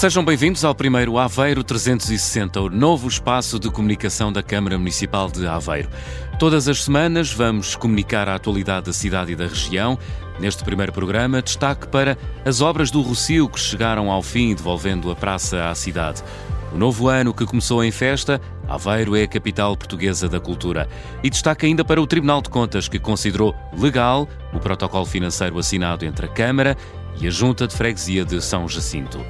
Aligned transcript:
Sejam 0.00 0.24
bem-vindos 0.24 0.64
ao 0.64 0.74
primeiro 0.74 1.18
Aveiro 1.18 1.62
360, 1.62 2.58
o 2.58 2.70
novo 2.70 3.06
espaço 3.06 3.58
de 3.60 3.68
comunicação 3.68 4.32
da 4.32 4.42
Câmara 4.42 4.78
Municipal 4.78 5.30
de 5.30 5.46
Aveiro. 5.46 5.90
Todas 6.38 6.68
as 6.68 6.84
semanas 6.84 7.30
vamos 7.30 7.76
comunicar 7.76 8.26
a 8.26 8.34
atualidade 8.34 8.86
da 8.86 8.94
cidade 8.94 9.32
e 9.32 9.36
da 9.36 9.46
região. 9.46 9.98
Neste 10.38 10.64
primeiro 10.64 10.90
programa, 10.90 11.42
destaque 11.42 11.86
para 11.86 12.16
as 12.46 12.62
obras 12.62 12.90
do 12.90 13.02
Rocio 13.02 13.46
que 13.46 13.60
chegaram 13.60 14.10
ao 14.10 14.22
fim, 14.22 14.54
devolvendo 14.54 15.10
a 15.10 15.14
praça 15.14 15.68
à 15.68 15.74
cidade. 15.74 16.24
O 16.72 16.78
novo 16.78 17.06
ano 17.08 17.34
que 17.34 17.44
começou 17.44 17.84
em 17.84 17.90
festa, 17.90 18.40
Aveiro 18.66 19.14
é 19.14 19.24
a 19.24 19.28
capital 19.28 19.76
portuguesa 19.76 20.30
da 20.30 20.40
cultura. 20.40 20.88
E 21.22 21.28
destaca 21.28 21.66
ainda 21.66 21.84
para 21.84 22.00
o 22.00 22.06
Tribunal 22.06 22.40
de 22.40 22.48
Contas, 22.48 22.88
que 22.88 22.98
considerou 22.98 23.54
legal 23.76 24.26
o 24.54 24.58
protocolo 24.58 25.04
financeiro 25.04 25.58
assinado 25.58 26.06
entre 26.06 26.24
a 26.24 26.30
Câmara 26.30 26.74
e 27.20 27.26
a 27.26 27.30
Junta 27.30 27.66
de 27.66 27.76
Freguesia 27.76 28.24
de 28.24 28.40
São 28.40 28.66
Jacinto. 28.66 29.20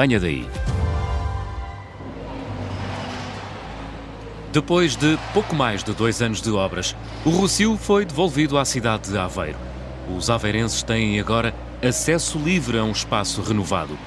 Venha 0.00 0.20
daí. 0.20 0.46
Depois 4.52 4.94
de 4.94 5.18
pouco 5.34 5.56
mais 5.56 5.82
de 5.82 5.92
dois 5.92 6.22
anos 6.22 6.40
de 6.40 6.52
obras, 6.52 6.94
o 7.24 7.30
Rocio 7.30 7.76
foi 7.76 8.04
devolvido 8.04 8.56
à 8.58 8.64
cidade 8.64 9.10
de 9.10 9.18
Aveiro. 9.18 9.58
Os 10.16 10.30
aveirenses 10.30 10.84
têm 10.84 11.18
agora 11.18 11.52
acesso 11.82 12.38
livre 12.38 12.78
a 12.78 12.84
um 12.84 12.92
espaço 12.92 13.42
renovado. 13.42 13.98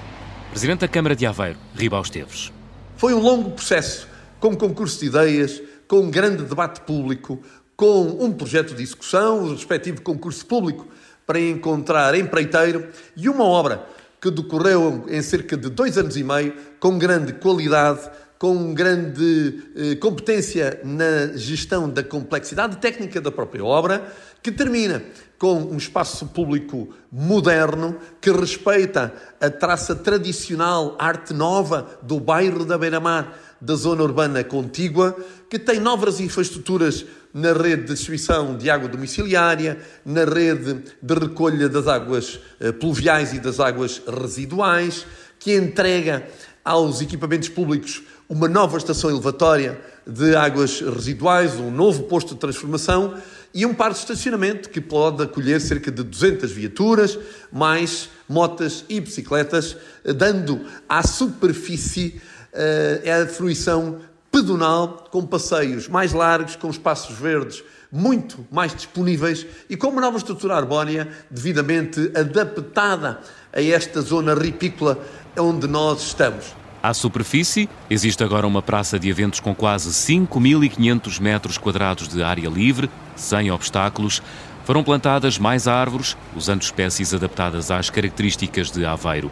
Presidente 0.52 0.80
da 0.80 0.88
Câmara 0.88 1.14
de 1.14 1.26
Aveiro, 1.26 1.60
Ribal 1.76 2.04
Esteves. 2.04 2.54
Foi 2.96 3.14
um 3.14 3.20
longo 3.20 3.52
processo, 3.52 4.08
com 4.40 4.56
concurso 4.56 4.98
de 4.98 5.08
ideias, 5.08 5.62
com 5.90 6.00
um 6.00 6.10
grande 6.10 6.44
debate 6.46 6.80
público, 6.80 7.44
com 7.76 8.18
um 8.18 8.32
projeto 8.32 8.74
de 8.74 8.82
execução, 8.82 9.44
o 9.44 9.52
respectivo 9.52 10.02
concurso 10.02 10.46
público 10.46 10.88
para 11.28 11.38
encontrar 11.38 12.16
empreiteiro 12.16 12.88
e 13.18 13.28
uma 13.28 13.44
obra 13.44 13.86
que 14.22 14.30
decorreu 14.30 15.06
em 15.10 15.22
cerca 15.22 15.58
de 15.58 15.68
dois 15.68 15.98
anos 15.98 16.16
e 16.16 16.24
meio, 16.24 16.54
com 16.80 16.98
grande 17.00 17.34
qualidade, 17.34 18.08
com 18.38 18.74
grande 18.74 19.64
eh, 19.76 19.96
competência 19.96 20.80
na 20.84 21.36
gestão 21.36 21.90
da 21.90 22.04
complexidade 22.04 22.78
técnica 22.78 23.20
da 23.20 23.32
própria 23.32 23.66
obra, 23.66 24.14
que 24.44 24.52
termina 24.52 25.04
com 25.40 25.56
um 25.56 25.78
espaço 25.78 26.28
público 26.28 26.90
moderno 27.12 27.98
que 28.20 28.32
respeita 28.32 29.12
a 29.40 29.50
traça 29.50 29.96
tradicional, 29.96 30.96
arte 31.00 31.34
nova 31.34 32.00
do 32.04 32.20
bairro 32.20 32.64
da 32.64 32.78
Beira-Mar, 32.78 33.38
da 33.60 33.76
zona 33.76 34.04
urbana 34.04 34.44
contígua, 34.44 35.16
que 35.50 35.58
tem 35.58 35.80
novas 35.80 36.20
infraestruturas 36.20 37.06
na 37.34 37.54
rede 37.54 37.84
de 37.84 37.94
distribuição 37.94 38.58
de 38.58 38.70
água 38.70 38.88
domiciliária, 38.88 39.80
na 40.06 40.26
rede 40.26 40.84
de 41.02 41.14
recolha 41.14 41.70
das 41.70 41.88
águas 41.88 42.40
eh, 42.60 42.72
pluviais 42.72 43.34
e 43.34 43.40
das 43.40 43.60
águas 43.60 44.02
residuais, 44.06 45.06
que 45.40 45.56
entrega 45.56 46.28
aos 46.64 47.02
equipamentos 47.02 47.50
públicos 47.50 48.04
uma 48.30 48.48
nova 48.48 48.78
estação 48.78 49.10
elevatória 49.10 49.82
de 50.06 50.36
águas 50.36 50.80
residuais, 50.80 51.56
um 51.56 51.72
novo 51.72 52.04
posto 52.04 52.34
de 52.34 52.40
transformação 52.40 53.16
e 53.54 53.66
um 53.66 53.74
parque 53.74 53.96
de 53.96 54.00
estacionamento 54.02 54.70
que 54.70 54.80
pode 54.80 55.22
acolher 55.22 55.60
cerca 55.60 55.92
de 55.92 56.04
200 56.04 56.52
viaturas, 56.52 57.20
mais 57.52 58.10
motas 58.28 58.86
e 58.88 59.00
bicicletas, 59.00 59.76
dando 60.04 60.62
à 60.88 61.06
superfície 61.06 62.22
uh, 62.54 63.24
a 63.24 63.28
fruição 63.28 64.00
pedonal, 64.42 65.06
com 65.12 65.26
passeios 65.26 65.88
mais 65.88 66.14
largos, 66.14 66.56
com 66.56 66.70
espaços 66.70 67.16
verdes 67.16 67.64
muito 67.92 68.46
mais 68.50 68.74
disponíveis 68.74 69.46
e 69.70 69.78
com 69.78 69.88
uma 69.88 70.02
nova 70.02 70.18
estrutura 70.18 70.56
arbórea 70.56 71.10
devidamente 71.30 72.12
adaptada 72.16 73.20
a 73.54 73.62
esta 73.62 74.02
zona 74.02 74.34
ripícola 74.34 74.98
onde 75.38 75.68
nós 75.68 76.02
estamos. 76.02 76.56
À 76.82 76.94
superfície, 76.94 77.70
existe 77.90 78.24
agora 78.24 78.48
uma 78.48 78.62
praça 78.62 78.98
de 78.98 79.08
eventos 79.08 79.40
com 79.40 79.54
quase 79.54 79.90
5.500 79.90 81.20
metros 81.20 81.58
quadrados 81.58 82.08
de 82.08 82.24
área 82.24 82.50
livre, 82.50 82.90
sem 83.16 83.52
obstáculos. 83.52 84.24
Foram 84.66 84.84
plantadas 84.84 85.38
mais 85.38 85.68
árvores, 85.68 86.18
usando 86.36 86.64
espécies 86.64 87.14
adaptadas 87.14 87.70
às 87.70 87.92
características 87.92 88.72
de 88.72 88.84
Aveiro. 88.84 89.30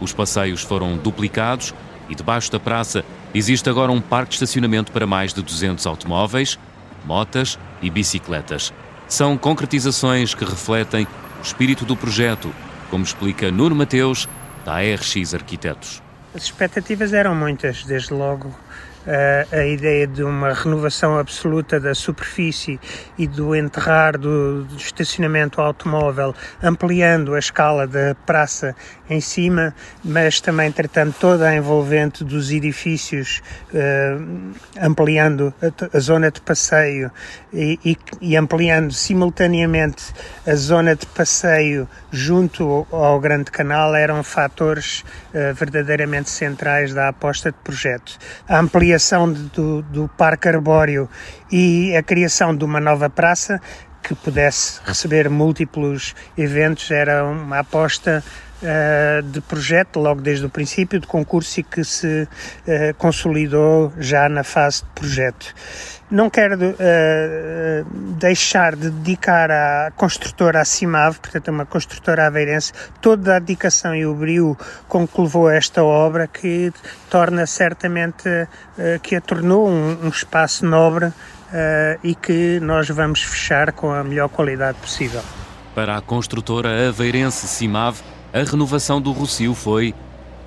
Os 0.00 0.12
passeios 0.12 0.62
foram 0.62 0.96
duplicados 0.96 1.74
e 2.08 2.14
debaixo 2.14 2.50
da 2.50 2.60
praça 2.60 3.04
existe 3.34 3.68
agora 3.68 3.92
um 3.92 4.00
parque 4.00 4.30
de 4.30 4.34
estacionamento 4.36 4.92
para 4.92 5.06
mais 5.06 5.32
de 5.32 5.42
200 5.42 5.86
automóveis, 5.86 6.58
motas 7.04 7.58
e 7.80 7.90
bicicletas. 7.90 8.72
São 9.08 9.36
concretizações 9.36 10.34
que 10.34 10.44
refletem 10.44 11.06
o 11.38 11.42
espírito 11.42 11.84
do 11.84 11.96
projeto, 11.96 12.52
como 12.90 13.04
explica 13.04 13.50
Nuno 13.50 13.74
Mateus, 13.74 14.28
da 14.64 14.74
ARX 14.74 15.34
Arquitetos. 15.34 16.02
As 16.34 16.44
expectativas 16.44 17.12
eram 17.12 17.34
muitas, 17.34 17.84
desde 17.84 18.14
logo 18.14 18.54
a, 19.06 19.56
a 19.56 19.66
ideia 19.66 20.06
de 20.06 20.22
uma 20.22 20.52
renovação 20.52 21.18
absoluta 21.18 21.80
da 21.80 21.94
superfície 21.94 22.78
e 23.18 23.26
do 23.26 23.54
enterrar 23.54 24.16
do, 24.18 24.64
do, 24.64 24.76
estacionamento 24.76 25.60
automóvel, 25.60 26.34
ampliando 26.62 27.34
a 27.34 27.38
escala 27.38 27.86
da 27.86 28.14
praça 28.26 28.74
em 29.10 29.20
cima, 29.20 29.74
mas 30.04 30.40
também 30.40 30.70
tratando 30.70 31.14
toda 31.18 31.48
a 31.48 31.56
envolvente 31.56 32.24
dos 32.24 32.50
edifícios, 32.50 33.42
uh, 33.72 34.52
ampliando 34.80 35.52
a, 35.60 35.96
a, 35.96 36.00
zona 36.00 36.30
de 36.30 36.40
passeio 36.40 37.10
e, 37.52 37.78
e, 37.84 37.96
e, 38.20 38.36
ampliando 38.36 38.92
simultaneamente 38.92 40.12
a 40.46 40.54
zona 40.54 40.94
de 40.94 41.06
passeio 41.06 41.88
junto 42.10 42.86
ao, 42.90 43.04
ao 43.04 43.20
Grande 43.20 43.50
Canal, 43.50 43.94
eram 43.94 44.22
fatores 44.22 45.04
uh, 45.34 45.52
verdadeiramente 45.54 46.30
centrais 46.30 46.94
da 46.94 47.08
aposta 47.08 47.50
de 47.50 47.58
projeto. 47.58 48.16
A 48.48 48.58
ampliação 48.58 48.91
criação 48.92 49.32
do, 49.32 49.80
do 49.80 50.06
Parque 50.18 50.48
Arbóreo 50.48 51.08
e 51.50 51.96
a 51.96 52.02
criação 52.02 52.54
de 52.54 52.62
uma 52.62 52.78
nova 52.78 53.08
praça 53.08 53.58
que 54.02 54.14
pudesse 54.14 54.80
receber 54.84 55.30
múltiplos 55.30 56.14
eventos 56.36 56.90
era 56.90 57.24
uma 57.24 57.60
aposta 57.60 58.22
uh, 58.62 59.22
de 59.22 59.40
projeto 59.40 60.00
logo 60.00 60.20
desde 60.20 60.46
o 60.46 60.50
princípio 60.50 60.98
de 60.98 61.06
concurso 61.06 61.60
e 61.60 61.62
que 61.62 61.84
se 61.84 62.22
uh, 62.22 62.94
consolidou 62.98 63.92
já 63.98 64.28
na 64.28 64.42
fase 64.42 64.82
de 64.82 64.90
projeto. 64.90 65.54
Não 66.10 66.28
quero 66.28 66.56
uh, 66.56 67.84
deixar 68.18 68.76
de 68.76 68.90
dedicar 68.90 69.50
à 69.50 69.92
construtora 69.96 70.60
Acimav, 70.60 71.18
portanto, 71.18 71.48
uma 71.48 71.64
construtora 71.64 72.26
aveirense, 72.26 72.72
toda 73.00 73.36
a 73.36 73.38
dedicação 73.38 73.94
e 73.94 74.04
o 74.04 74.14
brio 74.14 74.58
com 74.88 75.06
que 75.06 75.20
levou 75.20 75.48
esta 75.48 75.82
obra, 75.82 76.26
que 76.26 76.72
torna 77.08 77.46
certamente, 77.46 78.24
que 79.02 79.16
a 79.16 79.20
tornou 79.22 79.68
um, 79.68 80.04
um 80.04 80.08
espaço 80.08 80.66
nobre 80.66 81.12
uh, 81.52 81.98
e 82.02 82.14
que 82.14 82.58
nós 82.60 82.88
vamos 82.88 83.22
fechar 83.22 83.72
com 83.72 83.92
a 83.92 84.02
melhor 84.02 84.28
qualidade 84.28 84.78
possível. 84.78 85.22
Para 85.74 85.96
a 85.96 86.00
construtora 86.00 86.88
aveirense 86.88 87.46
Cimav, 87.46 87.98
a 88.32 88.42
renovação 88.42 89.00
do 89.00 89.12
Rocio 89.12 89.54
foi 89.54 89.94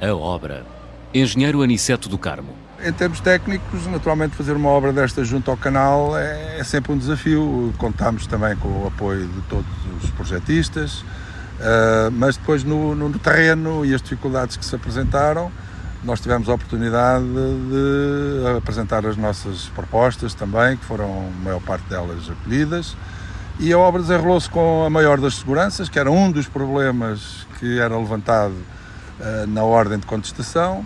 a 0.02 0.14
obra. 0.14 0.66
Engenheiro 1.14 1.62
Aniceto 1.62 2.10
do 2.10 2.18
Carmo 2.18 2.66
em 2.84 2.92
termos 2.92 3.20
técnicos, 3.20 3.88
naturalmente 3.88 4.36
fazer 4.36 4.54
uma 4.54 4.70
obra 4.70 4.94
desta 4.94 5.24
junto 5.24 5.50
ao 5.50 5.58
canal 5.58 6.18
é, 6.18 6.60
é 6.60 6.64
sempre 6.64 6.92
um 6.92 6.98
desafio. 6.98 7.74
Contamos 7.78 8.28
também 8.28 8.56
com 8.58 8.84
o 8.84 8.88
apoio 8.88 9.28
de 9.28 9.42
todos 9.44 9.66
os 10.04 10.10
projetistas, 10.12 11.00
uh, 11.00 12.12
mas 12.12 12.38
depois 12.38 12.64
no, 12.64 12.96
no, 12.96 13.18
terreno 13.18 13.86
e 13.86 13.94
as 13.94 14.02
dificuldades 14.02 14.56
que 14.58 14.66
se 14.66 14.76
apresentaram, 14.76 15.52
nós 16.06 16.22
tivemos 16.22 16.48
a 16.48 16.54
oportunidade 16.54 17.26
de 17.26 18.58
apresentar 18.58 19.06
as 19.06 19.18
nossas 19.18 19.68
propostas 19.70 20.34
também, 20.34 20.78
que 20.78 20.86
foram 20.86 21.28
a 21.28 21.44
maior 21.44 21.60
parte 21.62 21.90
delas 21.90 22.29
acolhidas, 22.29 22.96
e 23.59 23.74
a 23.74 23.78
obra 23.78 24.02
desenrolou-se 24.02 24.50
com 24.50 24.85
a 24.85 24.90
maior 24.90 25.20
das 25.20 25.35
seguranças, 25.35 25.90
que 25.90 25.97
era 25.97 26.12
um 26.12 26.32
dos 26.32 26.47
problemas 26.47 27.47
que 27.59 27.79
era 27.79 27.97
levantado 27.97 28.53
uh, 28.53 29.47
na 29.47 29.64
ordem 29.64 29.97
de 29.97 30.06
contestação, 30.06 30.85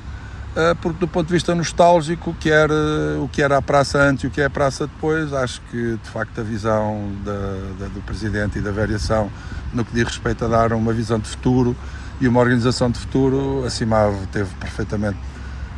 eh, 0.56 0.74
porque 0.82 1.00
do 1.00 1.08
ponto 1.08 1.28
de 1.28 1.34
vista 1.34 1.54
nostálgico, 1.54 2.34
que 2.40 2.50
era, 2.50 2.74
o 3.22 3.30
que 3.32 3.42
era 3.42 3.58
a 3.58 3.62
praça 3.62 4.00
antes 4.00 4.24
e 4.24 4.28
o 4.28 4.32
que 4.32 4.42
é 4.42 4.46
a 4.46 4.50
praça 4.50 4.88
depois, 4.88 5.32
acho 5.32 5.62
que 5.70 5.98
de 6.02 6.10
facto 6.10 6.42
a 6.42 6.44
visão 6.44 7.12
da, 7.24 7.86
da, 7.86 7.88
do 7.94 8.02
Presidente 8.02 8.58
e 8.58 8.62
da 8.62 8.72
variação 8.72 9.30
no 9.72 9.86
que 9.86 9.94
diz 9.94 10.06
respeito 10.06 10.46
a 10.46 10.48
dar 10.48 10.74
uma 10.74 10.92
visão 10.92 11.20
de 11.20 11.30
futuro 11.30 11.76
e 12.20 12.28
uma 12.28 12.40
organização 12.40 12.90
de 12.92 13.00
futuro, 13.00 13.64
a 13.66 13.70
CIMAV 13.70 14.28
teve 14.28 14.54
perfeitamente 14.56 15.18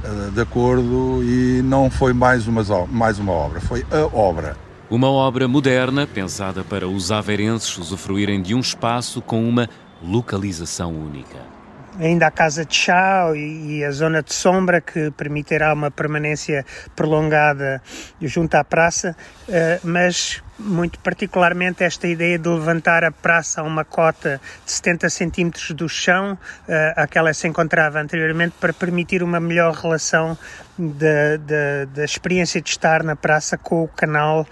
uh, 0.03 0.31
de 0.31 0.41
acordo 0.41 1.23
e 1.23 1.61
não 1.63 1.89
foi 1.89 2.13
mais 2.13 2.47
uma, 2.47 2.63
mais 2.88 3.19
uma 3.19 3.31
obra, 3.31 3.61
foi 3.61 3.85
a 3.91 4.05
obra. 4.15 4.57
Uma 4.89 5.09
obra 5.09 5.47
moderna 5.47 6.05
pensada 6.05 6.63
para 6.63 6.88
os 6.88 7.11
aveirenses 7.11 7.77
usufruírem 7.77 8.41
de 8.41 8.53
um 8.53 8.59
espaço 8.59 9.21
com 9.21 9.47
uma 9.47 9.69
localização 10.01 10.93
única 10.93 11.51
ainda 11.99 12.27
a 12.27 12.31
casa 12.31 12.65
de 12.65 12.75
chá 12.75 13.31
e, 13.35 13.83
a 13.83 13.91
zona 13.91 14.21
de 14.21 14.33
sombra 14.33 14.81
que 14.81 15.11
permitirá 15.11 15.73
uma 15.73 15.91
permanência 15.91 16.65
prolongada 16.95 17.81
junto 18.21 18.55
à 18.55 18.63
praça, 18.63 19.15
eh, 19.49 19.79
mas 19.83 20.41
muito 20.63 21.00
particularmente 21.00 21.84
esta 21.84 22.08
ideia 22.08 22.38
de 22.38 22.48
levantar 22.48 23.04
a 23.04 23.12
praça 23.12 23.62
a 23.62 23.63
uma 23.63 23.84
cota 23.84 24.40
de 24.66 24.72
70 24.72 25.10
centímetros 25.10 25.72
do 25.72 25.90
chão, 25.90 26.34
uh, 26.34 26.94
a 26.96 27.08
que 27.08 27.18
ela 27.18 27.34
se 27.34 27.48
encontrava 27.48 28.00
anteriormente, 28.00 28.56
para 28.60 28.74
permitir 28.74 29.24
uma 29.24 29.40
melhor 29.40 29.74
relação 29.74 30.38
da, 30.78 32.04
experiência 32.04 32.62
de 32.62 32.69
estar 32.69 33.04
na 33.04 33.16
praça 33.16 33.58
com 33.58 33.84
o 33.84 33.88
canal 33.88 34.42
uh, 34.42 34.48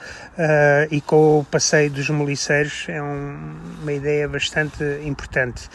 e 0.91 1.01
com 1.01 1.39
o 1.39 1.43
passeio 1.43 1.89
dos 1.89 2.09
moliceiros 2.09 2.85
é 2.87 3.01
um, 3.01 3.55
uma 3.81 3.93
ideia 3.93 4.27
bastante 4.27 4.83
importante. 5.03 5.69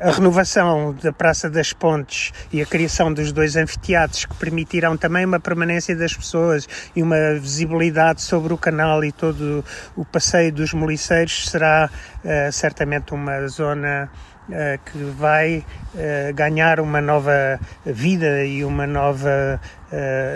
A 0.00 0.10
renovação 0.10 0.94
da 1.02 1.12
Praça 1.12 1.48
das 1.48 1.72
Pontes 1.72 2.32
e 2.52 2.60
a 2.60 2.66
criação 2.66 3.12
dos 3.12 3.32
dois 3.32 3.56
anfiteatros 3.56 4.26
que 4.26 4.34
permitirão 4.34 4.96
também 4.96 5.24
uma 5.24 5.40
permanência 5.40 5.96
das 5.96 6.14
pessoas 6.14 6.68
e 6.94 7.02
uma 7.02 7.34
visibilidade 7.34 8.20
sobre 8.20 8.52
o 8.52 8.58
canal 8.58 9.04
e 9.04 9.12
todo 9.12 9.64
o 9.96 10.04
passeio 10.04 10.52
dos 10.52 10.72
moliceiros 10.72 11.48
será 11.48 11.90
uh, 12.24 12.52
certamente 12.52 13.12
uma 13.12 13.46
zona 13.48 14.10
Uh, 14.46 14.76
que 14.84 14.98
vai 14.98 15.64
uh, 15.94 16.34
ganhar 16.34 16.78
uma 16.78 17.00
nova 17.00 17.58
vida 17.82 18.44
e 18.44 18.62
uma 18.62 18.86
nova 18.86 19.58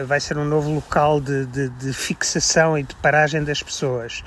vai 0.07 0.19
ser 0.19 0.39
um 0.39 0.47
novo 0.47 0.71
local 0.71 1.21
de, 1.21 1.45
de, 1.45 1.69
de, 1.69 1.93
fixação 1.93 2.79
e 2.79 2.85
de 2.85 2.95
paragem 2.95 3.45
das 3.45 3.63
pessoas. 3.63 4.25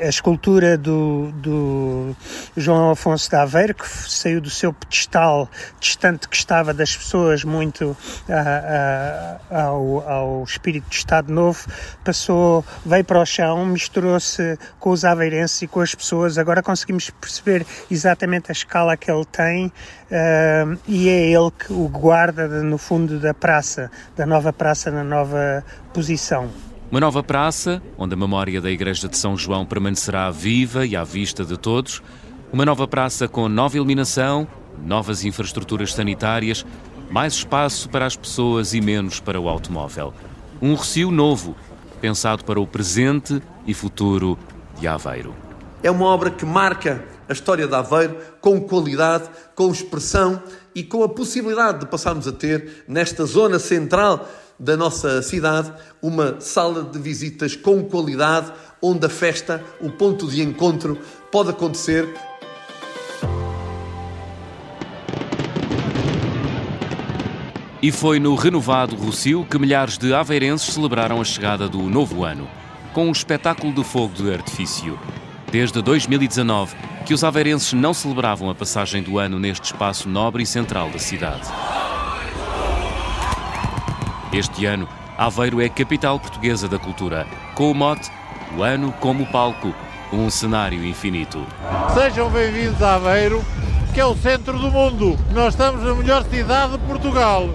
A 0.00 0.08
escultura 0.08 0.76
do, 0.76 1.32
do 1.32 2.16
João 2.56 2.90
Afonso 2.90 3.30
de 3.30 3.36
Aveiro, 3.36 3.74
que 3.74 3.88
saiu 3.88 4.40
do 4.40 4.50
seu 4.50 4.72
pedestal 4.72 5.48
distante 5.80 6.28
que 6.28 6.36
estava 6.36 6.74
das 6.74 6.96
pessoas, 6.96 7.44
muito 7.44 7.96
ao, 9.50 10.08
ao 10.08 10.44
espírito 10.44 10.88
de 10.88 10.96
Estado 10.96 11.32
Novo, 11.32 11.66
passou, 12.04 12.64
veio 12.84 13.04
para 13.04 13.20
o 13.20 13.26
chão, 13.26 13.64
misturou-se 13.64 14.58
com 14.78 14.90
os 14.90 15.04
aveirenses 15.04 15.62
e 15.62 15.66
com 15.66 15.80
as 15.80 15.94
pessoas. 15.94 16.38
Agora 16.38 16.62
conseguimos 16.62 17.10
perceber 17.10 17.66
exatamente 17.90 18.50
a 18.50 18.52
escala 18.52 18.96
que 18.96 19.10
ele 19.10 19.24
tem 19.24 19.66
uh, 19.66 20.78
e 20.86 21.08
é 21.08 21.30
ele 21.30 21.50
que 21.50 21.72
o 21.72 21.88
guarda 21.88 22.48
no 22.48 22.78
fundo 22.78 23.18
da 23.18 23.32
praça, 23.32 23.90
da 24.16 24.26
nova 24.26 24.52
praça 24.52 24.90
na 24.90 25.04
nova 25.04 25.64
posição. 25.92 26.50
Uma 26.88 27.00
nova 27.00 27.20
praça, 27.20 27.82
onde 27.98 28.14
a 28.14 28.16
memória 28.16 28.60
da 28.60 28.70
Igreja 28.70 29.08
de 29.08 29.18
São 29.18 29.36
João 29.36 29.66
permanecerá 29.66 30.30
viva 30.30 30.86
e 30.86 30.94
à 30.94 31.02
vista 31.02 31.44
de 31.44 31.56
todos. 31.56 32.00
Uma 32.52 32.64
nova 32.64 32.86
praça 32.86 33.26
com 33.26 33.48
nova 33.48 33.76
iluminação, 33.76 34.46
novas 34.84 35.24
infraestruturas 35.24 35.92
sanitárias, 35.92 36.64
mais 37.10 37.34
espaço 37.34 37.88
para 37.88 38.06
as 38.06 38.14
pessoas 38.14 38.72
e 38.72 38.80
menos 38.80 39.18
para 39.18 39.40
o 39.40 39.48
automóvel. 39.48 40.14
Um 40.62 40.76
recio 40.76 41.10
novo, 41.10 41.56
pensado 42.00 42.44
para 42.44 42.60
o 42.60 42.66
presente 42.68 43.42
e 43.66 43.74
futuro 43.74 44.38
de 44.78 44.86
Aveiro. 44.86 45.34
É 45.82 45.90
uma 45.90 46.06
obra 46.06 46.30
que 46.30 46.46
marca 46.46 47.04
a 47.28 47.32
história 47.32 47.66
de 47.66 47.74
Aveiro 47.74 48.16
com 48.40 48.60
qualidade, 48.60 49.28
com 49.56 49.72
expressão 49.72 50.40
e 50.72 50.84
com 50.84 51.02
a 51.02 51.08
possibilidade 51.08 51.80
de 51.80 51.86
passarmos 51.86 52.28
a 52.28 52.32
ter, 52.32 52.84
nesta 52.86 53.24
zona 53.24 53.58
central 53.58 54.28
da 54.58 54.76
nossa 54.76 55.22
cidade, 55.22 55.72
uma 56.02 56.40
sala 56.40 56.82
de 56.82 56.98
visitas 56.98 57.54
com 57.54 57.84
qualidade, 57.84 58.52
onde 58.80 59.06
a 59.06 59.08
festa, 59.08 59.62
o 59.80 59.90
ponto 59.90 60.26
de 60.28 60.42
encontro, 60.42 60.98
pode 61.30 61.50
acontecer. 61.50 62.08
E 67.82 67.92
foi 67.92 68.18
no 68.18 68.34
renovado 68.34 68.96
Rocio 68.96 69.46
que 69.48 69.58
milhares 69.58 69.98
de 69.98 70.12
aveirenses 70.12 70.74
celebraram 70.74 71.20
a 71.20 71.24
chegada 71.24 71.68
do 71.68 71.82
novo 71.82 72.24
ano, 72.24 72.48
com 72.92 73.08
um 73.08 73.12
espetáculo 73.12 73.72
de 73.72 73.84
fogo 73.84 74.14
de 74.14 74.32
artifício. 74.32 74.98
Desde 75.52 75.80
2019 75.82 76.74
que 77.06 77.14
os 77.14 77.22
aveirenses 77.22 77.72
não 77.72 77.94
celebravam 77.94 78.50
a 78.50 78.54
passagem 78.54 79.00
do 79.00 79.16
ano 79.18 79.38
neste 79.38 79.66
espaço 79.66 80.08
nobre 80.08 80.42
e 80.42 80.46
central 80.46 80.90
da 80.90 80.98
cidade. 80.98 81.46
Este 84.36 84.66
ano, 84.66 84.86
Aveiro 85.16 85.62
é 85.62 85.68
capital 85.70 86.20
portuguesa 86.20 86.68
da 86.68 86.78
cultura, 86.78 87.26
com 87.54 87.70
o 87.70 87.74
mote 87.74 88.10
O 88.54 88.62
Ano 88.62 88.92
como 89.00 89.24
Palco, 89.24 89.74
um 90.12 90.28
cenário 90.28 90.84
infinito. 90.84 91.42
Sejam 91.94 92.28
bem-vindos 92.28 92.82
a 92.82 92.96
Aveiro, 92.96 93.42
que 93.94 94.00
é 94.00 94.04
o 94.04 94.14
centro 94.14 94.58
do 94.58 94.70
mundo. 94.70 95.16
Nós 95.32 95.54
estamos 95.54 95.82
na 95.82 95.94
melhor 95.94 96.22
cidade 96.24 96.72
de 96.72 96.78
Portugal. 96.80 97.48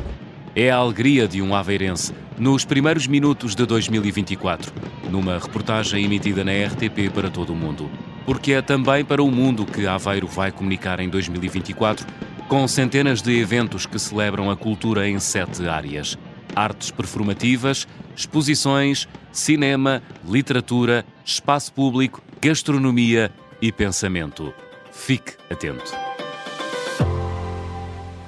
É 0.55 0.71
a 0.71 0.77
alegria 0.77 1.27
de 1.27 1.39
um 1.39 1.53
aveirense 1.53 2.15
nos 2.35 2.65
primeiros 2.65 3.05
minutos 3.05 3.53
de 3.53 3.63
2024, 3.63 4.73
numa 5.07 5.37
reportagem 5.37 6.03
emitida 6.03 6.43
na 6.43 6.51
RTP 6.51 7.13
para 7.13 7.29
todo 7.29 7.53
o 7.53 7.55
mundo. 7.55 7.91
Porque 8.25 8.53
é 8.53 8.61
também 8.63 9.05
para 9.05 9.21
o 9.21 9.29
mundo 9.29 9.67
que 9.67 9.85
Aveiro 9.85 10.25
vai 10.25 10.51
comunicar 10.51 10.99
em 10.99 11.09
2024, 11.09 12.07
com 12.47 12.67
centenas 12.67 13.21
de 13.21 13.39
eventos 13.39 13.85
que 13.85 13.99
celebram 13.99 14.49
a 14.49 14.57
cultura 14.57 15.07
em 15.07 15.19
sete 15.19 15.67
áreas 15.69 16.17
artes 16.56 16.92
performativas, 16.92 17.88
exposições, 18.15 19.07
cinema, 19.31 20.01
literatura, 20.27 21.06
espaço 21.25 21.74
público, 21.74 22.21
gastronomia 22.42 23.31
e 23.62 23.71
pensamento. 23.71 24.53
Fique 24.92 25.33
atento. 25.50 25.92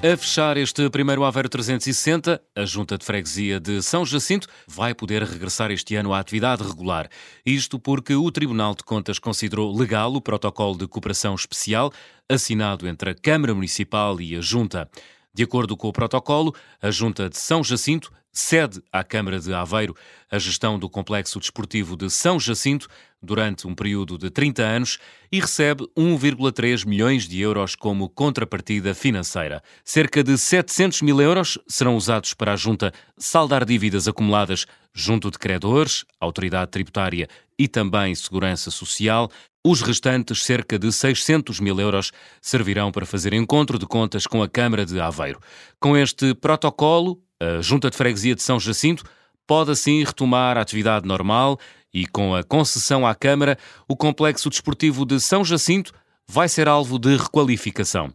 A 0.06 0.18
fechar 0.18 0.58
este 0.58 0.90
primeiro 0.90 1.24
Aveiro 1.24 1.48
360, 1.48 2.42
a 2.54 2.66
Junta 2.66 2.98
de 2.98 3.06
Freguesia 3.06 3.58
de 3.58 3.82
São 3.82 4.06
Jacinto 4.06 4.50
vai 4.68 4.94
poder 4.94 5.24
regressar 5.24 5.72
este 5.72 5.96
ano 5.96 6.14
à 6.14 6.20
atividade 6.20 6.62
regular. 6.62 7.08
Isto 7.46 7.80
porque 7.80 8.14
o 8.14 8.30
Tribunal 8.30 8.76
de 8.76 8.84
Contas 8.84 9.18
considerou 9.18 9.74
legal 9.74 10.14
o 10.14 10.20
protocolo 10.20 10.78
de 10.78 10.88
cooperação 10.88 11.34
especial 11.34 11.90
assinado 12.30 12.86
entre 12.86 13.12
a 13.12 13.16
Câmara 13.16 13.56
Municipal 13.56 14.20
e 14.20 14.36
a 14.36 14.42
Junta. 14.42 14.90
De 15.36 15.44
acordo 15.44 15.76
com 15.76 15.88
o 15.88 15.94
protocolo, 15.94 16.54
a 16.80 16.92
Junta 16.92 17.28
de 17.28 17.40
São 17.40 17.64
Jacinto 17.64 18.12
cede 18.32 18.82
à 18.92 19.04
Câmara 19.04 19.40
de 19.40 19.52
Aveiro 19.52 19.96
a 20.30 20.38
gestão 20.38 20.78
do 20.78 20.88
Complexo 20.88 21.40
Desportivo 21.40 21.96
de 21.98 22.08
São 22.10 22.40
Jacinto 22.40 22.88
durante 23.22 23.68
um 23.68 23.74
período 23.74 24.16
de 24.16 24.30
30 24.30 24.62
anos 24.62 25.00
e 25.32 25.40
recebe 25.40 25.88
1,3 25.98 26.86
milhões 26.86 27.28
de 27.28 27.40
euros 27.40 27.76
como 27.76 28.10
contrapartida 28.10 28.94
financeira. 28.94 29.64
Cerca 29.84 30.24
de 30.24 30.38
700 30.38 31.02
mil 31.02 31.20
euros 31.20 31.58
serão 31.68 31.96
usados 31.96 32.36
para 32.36 32.54
a 32.54 32.56
Junta 32.56 32.92
saldar 33.18 33.66
dívidas 33.66 34.08
acumuladas 34.08 34.68
junto 34.94 35.32
de 35.32 35.40
credores, 35.40 36.06
autoridade 36.20 36.70
tributária 36.70 37.28
e 37.58 37.68
também 37.68 38.14
segurança 38.14 38.70
social, 38.70 39.32
os 39.66 39.82
restantes, 39.82 40.44
cerca 40.44 40.78
de 40.78 40.92
600 40.92 41.60
mil 41.60 41.80
euros, 41.80 42.12
servirão 42.42 42.92
para 42.92 43.06
fazer 43.06 43.34
encontro 43.34 43.80
de 43.80 43.86
contas 43.86 44.28
com 44.28 44.44
a 44.44 44.50
Câmara 44.50 44.86
de 44.86 45.00
Aveiro. 45.00 45.40
Com 45.80 45.96
este 45.96 46.34
protocolo, 46.34 47.22
a 47.40 47.62
Junta 47.62 47.90
de 47.90 47.96
Freguesia 47.96 48.36
de 48.36 48.42
São 48.42 48.60
Jacinto 48.60 49.04
pode 49.48 49.72
assim 49.72 50.04
retomar 50.04 50.58
a 50.58 50.62
atividade 50.62 51.08
normal 51.08 51.58
e, 51.94 52.06
com 52.06 52.36
a 52.36 52.44
concessão 52.44 53.08
à 53.08 53.16
Câmara, 53.16 53.58
o 53.88 53.96
Complexo 53.96 54.50
Desportivo 54.50 55.06
de 55.06 55.20
São 55.20 55.46
Jacinto 55.46 55.94
vai 56.28 56.50
ser 56.50 56.68
alvo 56.68 57.00
de 57.00 57.16
requalificação. 57.16 58.14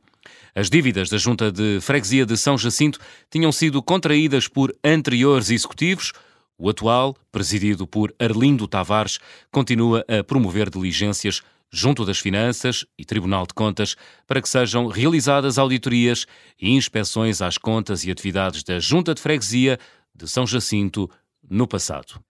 As 0.55 0.69
dívidas 0.69 1.09
da 1.09 1.17
Junta 1.17 1.53
de 1.53 1.79
Freguesia 1.81 2.27
de 2.27 2.37
São 2.37 2.59
Jacinto 2.59 2.99
tinham 3.31 3.53
sido 3.53 3.83
contraídas 3.83 4.49
por 4.49 4.75
anteriores 4.85 5.51
executivos 5.51 6.13
o 6.59 6.69
atual, 6.69 7.17
presidido 7.31 7.87
por 7.87 8.13
Arlindo 8.19 8.67
Tavares, 8.67 9.21
continua 9.51 10.05
a 10.09 10.25
promover 10.25 10.69
diligências 10.69 11.41
junto 11.71 12.05
das 12.05 12.19
Finanças 12.19 12.85
e 12.99 13.05
Tribunal 13.05 13.47
de 13.47 13.55
Contas 13.55 13.95
para 14.27 14.43
que 14.43 14.49
sejam 14.49 14.87
realizadas 14.87 15.59
auditorias 15.59 16.27
e 16.61 16.71
inspeções 16.71 17.41
às 17.41 17.57
contas 17.57 18.05
e 18.05 18.11
atividades 18.11 18.63
da 18.65 18.79
Junta 18.81 19.15
de 19.15 19.21
Freguesia 19.21 19.79
de 20.15 20.27
São 20.27 20.47
Jacinto 20.47 21.09
no 21.49 21.67
passado. 21.67 22.21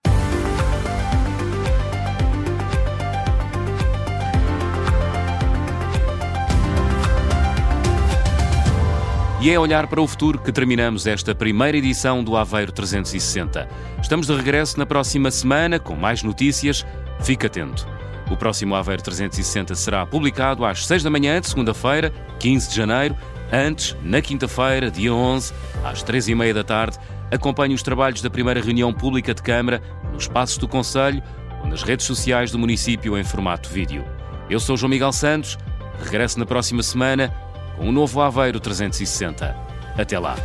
E 9.41 9.51
é 9.53 9.59
olhar 9.59 9.87
para 9.87 10.03
o 10.03 10.07
futuro 10.07 10.41
que 10.41 10.51
terminamos 10.51 11.07
esta 11.07 11.33
primeira 11.33 11.77
edição 11.77 12.25
do 12.25 12.37
Aveiro 12.37 12.73
360. 12.73 13.69
Estamos 14.03 14.27
de 14.27 14.35
regresso 14.35 14.77
na 14.77 14.85
próxima 14.85 15.31
semana 15.31 15.79
com 15.79 15.95
mais 15.95 16.25
notícias. 16.25 16.85
Fique 17.21 17.47
atento. 17.47 17.87
O 18.29 18.37
próximo 18.37 18.75
Aveiro 18.75 19.01
360 19.01 19.77
será 19.77 20.05
publicado 20.05 20.65
às 20.65 20.85
6 20.85 21.05
da 21.05 21.11
manhã 21.11 21.41
de 21.41 21.49
segunda-feira, 21.49 22.13
15 22.41 22.71
de 22.71 22.75
janeiro. 22.75 23.17
Antes, 23.53 23.97
na 24.03 24.21
quinta-feira, 24.21 24.91
dia 24.91 25.15
11, 25.15 25.55
às 25.85 26.03
3 26.03 26.31
e 26.31 26.35
meia 26.35 26.53
da 26.53 26.65
tarde, 26.65 26.99
acompanhe 27.31 27.77
os 27.77 27.83
trabalhos 27.83 28.21
da 28.21 28.29
primeira 28.29 28.61
reunião 28.61 28.93
pública 28.93 29.33
de 29.33 29.43
Câmara 29.43 29.81
nos 30.13 30.25
espaços 30.25 30.59
do 30.59 30.67
Conselho 30.67 31.23
ou 31.63 31.69
nas 31.69 31.85
redes 31.85 32.07
sociais 32.07 32.51
do 32.51 32.59
município 32.59 33.17
em 33.17 33.23
formato 33.23 33.69
vídeo. 33.69 34.05
Eu 34.51 34.59
sou 34.59 34.77
João 34.77 34.91
Miguel 34.91 35.13
Santos. 35.13 35.57
Regresso 36.03 36.39
na 36.39 36.47
próxima 36.47 36.83
semana 36.83 37.33
um 37.81 37.93
novo 37.93 38.21
Aveiro 38.21 38.61
360. 38.61 39.57
Até 39.97 40.19
lá! 40.19 40.37